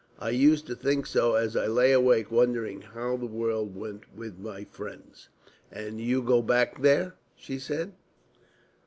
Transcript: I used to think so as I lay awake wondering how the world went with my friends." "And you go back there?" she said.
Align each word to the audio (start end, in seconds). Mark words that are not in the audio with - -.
I 0.17 0.31
used 0.31 0.65
to 0.65 0.73
think 0.75 1.05
so 1.05 1.35
as 1.35 1.55
I 1.55 1.67
lay 1.67 1.91
awake 1.91 2.31
wondering 2.31 2.81
how 2.81 3.17
the 3.17 3.27
world 3.27 3.75
went 3.75 4.05
with 4.15 4.39
my 4.39 4.63
friends." 4.63 5.29
"And 5.71 6.01
you 6.01 6.23
go 6.23 6.41
back 6.41 6.81
there?" 6.81 7.13
she 7.35 7.59
said. 7.59 7.93